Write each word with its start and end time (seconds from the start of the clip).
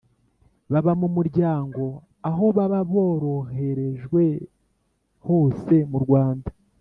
Baba 0.71 0.93
mu 1.01 1.07
muryango 1.15 1.83
aho 2.29 2.45
baba 2.57 2.79
baroherejwe 2.93 4.23
hose 5.25 5.75
mu 5.91 5.99
Rwanda 6.05 6.49